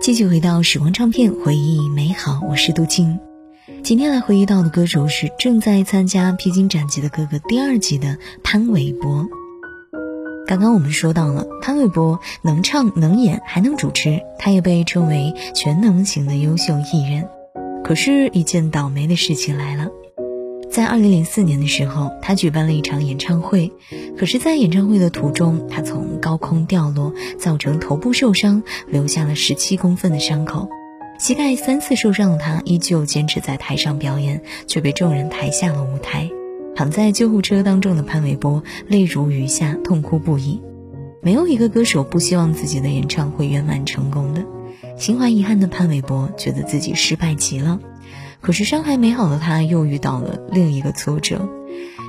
[0.00, 2.40] 继续回到时光唱片，回忆美好。
[2.48, 3.18] 我是杜静。
[3.82, 9.26] 今天来回忆到的歌手是正在参加《披荆斩棘的哥哥》第二季的潘玮柏。
[10.46, 17.28] 刚刚我们说到了潘玮柏能唱能演还能主持，他也被称为全能型的优秀艺人。
[17.84, 19.88] 可是，一件倒霉的事情来了。
[20.70, 23.72] 在二零零四年的时候，他举办了一场演唱会，
[24.16, 30.68] 可是，在演唱会的途中，他从高空掉落，造成头部受伤，留下了十七公分的伤口。
[31.18, 36.30] 膝盖三次受伤的他，依旧坚持在台上表演，却被众人抬下了舞台。
[36.76, 40.62] 躺在救护车当中的潘玮柏泪如雨下，痛哭不已。
[41.20, 44.44] 没有一个歌手不希望自己的演唱会圆满成功的，
[44.96, 47.80] 心怀遗憾的潘玮柏觉得自己失败极了。
[48.40, 51.48] 可是伤还没好的他，又遇到了另一个挫折。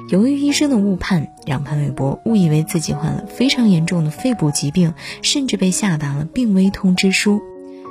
[0.10, 7.42] 由于医生的误判，让潘玮柏误以为自己患了非常严重的肺部疾病，甚至被下达了病危通知书。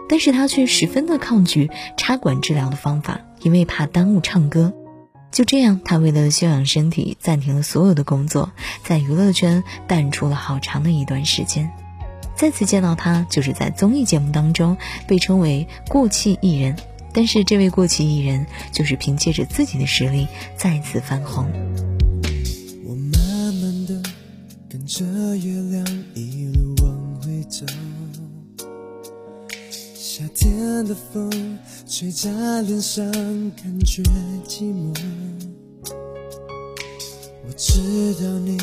[0.08, 4.72] 但是他却十分的抗拒插管治疗的方法，因为怕耽误唱歌。
[5.30, 8.50] 就这样，他为了休养身体，暂停了所有的工作，
[8.82, 11.70] 在娱乐圈淡出了好长的一段时间。
[12.34, 16.74] 再次见到他，就是在综艺节目当中，被称为过气艺人。
[17.18, 21.50] 但是这位过气艺人，就是凭借着自己的实力再次翻红。
[22.86, 24.00] 我慢慢的
[24.70, 27.66] 跟着月亮一路往回走，
[29.96, 34.00] 夏天的风吹在脸上，感觉
[34.46, 34.96] 寂寞。
[37.44, 38.56] 我知道你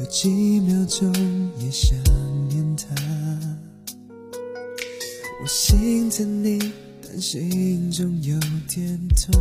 [0.00, 1.12] 有几秒钟
[1.58, 1.94] 也想
[2.48, 2.86] 念他，
[5.42, 6.72] 我心疼你。
[7.14, 9.38] 但心中有点痛，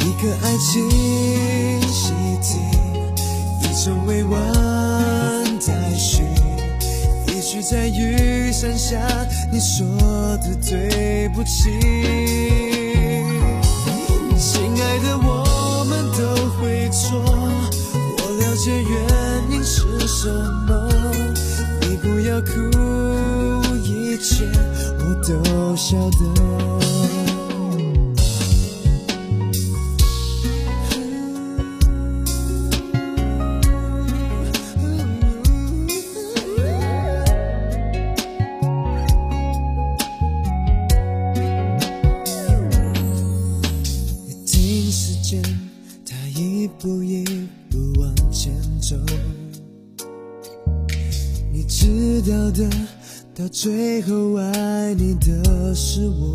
[0.00, 0.90] 一个爱情
[1.82, 2.12] 习
[2.42, 2.58] 题，
[3.62, 4.42] 一种未完
[5.64, 6.24] 待续，
[7.28, 8.98] 一句在雨伞下
[9.52, 9.86] 你说
[10.38, 11.70] 的对不起。
[14.36, 20.28] 亲爱的，我们都会错，我了解原因是什
[20.66, 20.90] 么，
[21.82, 24.44] 你不要哭，一切。
[25.28, 26.18] 都晓得。
[44.28, 45.42] 你听时间，
[46.08, 47.24] 它一步一
[47.68, 48.94] 步往前走，
[51.52, 52.70] 你知道的。
[53.38, 56.32] 到最后，爱你的是我。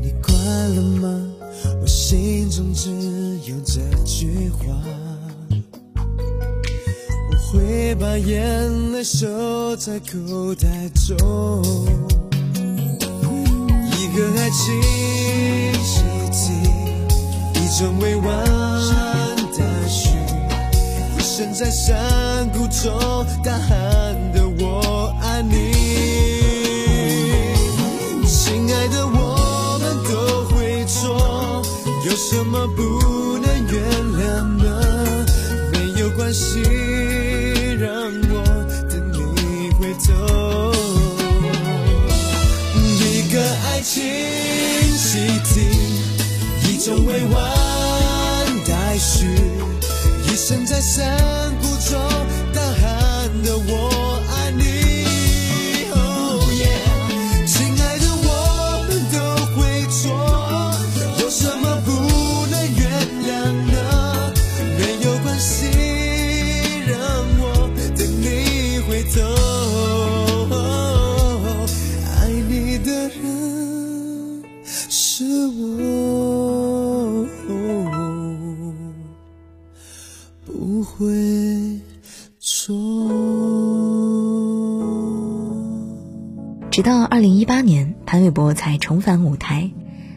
[0.00, 0.32] 你快
[0.74, 1.08] 乐吗？
[1.82, 2.88] 我心中只
[3.46, 4.64] 有这句话。
[7.30, 11.62] 我会把眼泪收在口袋中。
[13.92, 14.80] 一个爱情
[15.84, 16.00] 习
[16.32, 16.70] 题，
[17.60, 18.66] 一种委婉。
[21.20, 24.45] 身在山谷中大喊的
[24.76, 25.72] 我爱你，
[28.26, 31.62] 亲爱的，我们都会错，
[32.04, 32.82] 有什么不
[33.38, 33.74] 能原
[34.18, 34.66] 谅呢？
[35.72, 36.60] 没有关系，
[37.80, 37.90] 让
[38.30, 38.34] 我
[38.90, 40.12] 等你回头。
[43.00, 44.02] 一个爱情
[44.94, 45.54] 习题，
[46.68, 47.34] 一种未完
[48.66, 49.26] 待续。
[50.28, 51.16] 一生在山
[51.62, 51.98] 谷中
[52.52, 53.85] 大喊的我
[75.46, 77.26] 我。
[80.44, 81.80] 不会
[82.38, 82.74] 错。
[86.70, 89.70] 直到二零一八年，潘玮柏才重返舞台。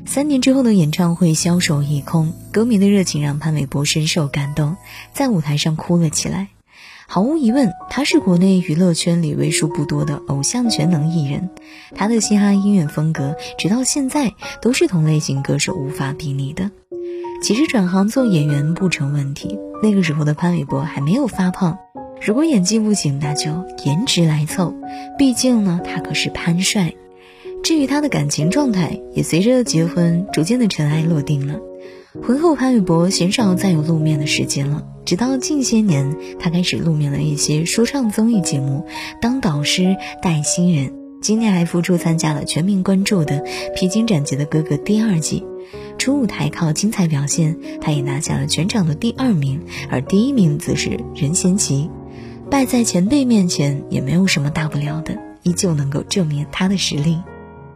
[0.06, 4.76] 三年之后的演唱会销售一空，歌迷的热情让潘玮柏深受感动，
[5.14, 6.48] 在舞台上哭了起来。
[7.12, 11.50] 毫无疑问，他是国内娱乐圈里为数不多的偶像全能艺人。
[11.96, 16.70] 他的嘻哈音乐风格，直到现在都是同类型歌手无法比拟的。
[17.42, 19.58] 其实转行做演员不成问题。
[19.82, 21.80] 那个时候的潘玮柏还没有发胖，
[22.22, 24.76] 如果演技不行，那就颜值来凑。
[25.18, 26.94] 毕竟呢，他可是潘帅。
[27.64, 31.60] 至于他的感情状态，也随着结婚逐渐的尘埃落定了。
[32.22, 38.86] 婚后潘玮柏鲜少再有露面的时间了，直到近些年，他开始露面了一些说唱综艺节目，
[39.20, 40.94] 当导师带新人。
[41.20, 43.40] 今年还复出参加了全民关注的
[43.74, 45.44] 《披荆斩棘的哥哥》第二季，
[45.98, 49.60] 初舞台靠精彩表现，他也拿下了全场的第二名，
[49.90, 51.90] 而第一名则是任贤齐。
[52.52, 57.18] 败在前辈面前也没有什么大不了的，依旧能够证明他的实力。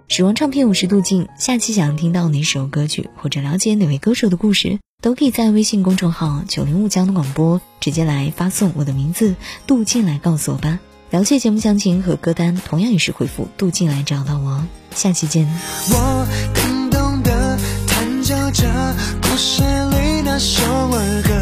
[0.07, 9.36] 时光唱片五十度镜，下期想听到哪首歌曲或者了解哪位歌手的故事，都可以在微信公众号“九零五江的广播”直接来发送我的名字
[9.68, 10.80] “杜静”来告诉我吧。
[11.10, 14.64] 了解节目详情和歌单，同样也是回复“杜静”来找到我。
[14.96, 15.46] 下期见。
[15.90, 21.34] 我叮咚的弹奏着故事里那首儿歌，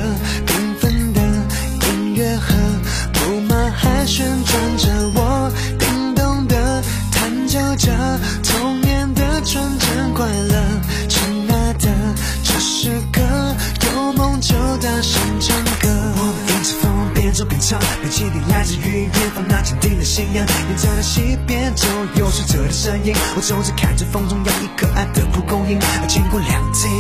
[0.48, 1.22] 缤纷的
[1.86, 2.56] 音乐盒，
[3.30, 4.90] 木马还旋转着。
[5.14, 6.82] 我叮咚的
[7.12, 10.71] 弹奏着童年的纯真快乐，
[17.72, 20.46] 唱，边倾听来自于远方那坚定的信仰。
[20.46, 23.16] 沿着那西边，走有水车的身影。
[23.38, 25.80] 我总是看着风中摇曳可爱的蒲公英。
[26.06, 26.92] 经过两天，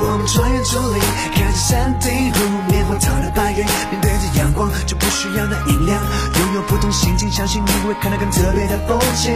[0.00, 1.02] 我们穿越竹林，
[1.36, 2.40] 看着山顶如
[2.72, 3.58] 棉花糖的白云。
[3.92, 6.00] 面对着阳光，就不需要那音量。
[6.00, 9.34] 拥有不同心情，相信你会看到更特别的风景。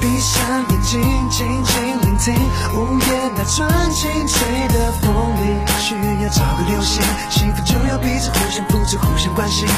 [0.00, 0.40] 闭上
[0.72, 2.32] 眼睛，静静聆听
[2.72, 4.40] 午夜那纯净吹
[4.72, 5.12] 的风
[5.44, 5.60] 铃。
[5.84, 9.68] 需要找个流星，幸福就要彼此互相扶持，互相关心。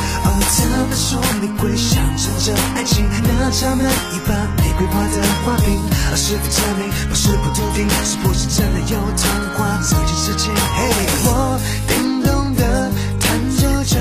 [0.47, 4.33] 他们说玫瑰象征着爱情，那插满一把
[4.63, 9.27] 玫瑰花的花瓶，而是否证明不是不笃定，是不是真的有童
[9.57, 10.53] 话这件事情？
[10.55, 10.81] 嘿，
[11.25, 13.95] 我叮咚的弹奏着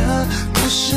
[0.53, 0.95] 故事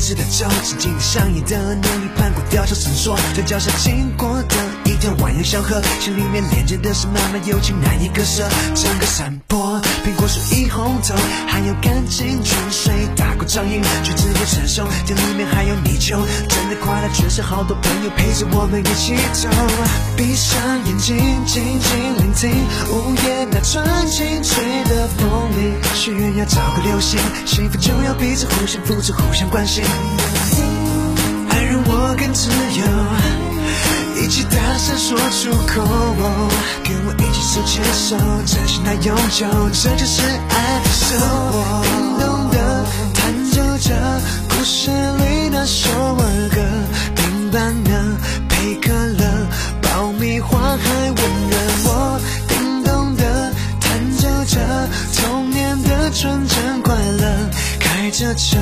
[0.00, 4.56] 一直的走，紧紧的像你的努力攀过吊桥闪烁，在脚下经过的
[4.90, 8.42] 一条蜿蜒小河，心里面连接的是满满友情，难以割舍。
[8.74, 11.14] 整个山坡，苹果树一红透，
[11.46, 19.48] 还有干净泉水打过掌印，橘子也成熟，店里面还有泥鳅，真的快乐，全是好多朋友陪着我们一起走。
[20.16, 21.16] 闭上眼睛，
[21.46, 22.50] 静静聆听
[22.90, 29.84] 午夜那纯净吹的风铃，许愿要找个流星，幸福就要彼此互相扶持，互相关心。
[31.48, 33.49] 爱让我更自由，
[34.22, 35.82] 一起大声说出口，
[36.84, 41.18] 跟我一起手牵手，真心来永久，这就是爱的生
[41.50, 41.82] 活。
[41.82, 42.84] 叮咚的
[43.14, 44.20] 弹奏着
[44.50, 46.60] 故事里那首儿歌，
[47.16, 47.90] 冰般的
[48.48, 49.46] 配可乐，
[49.80, 51.16] 爆米花还温
[51.48, 51.56] 热。
[51.86, 57.50] 我叮咚的弹奏着童年的纯真快乐，
[57.80, 58.58] 开着车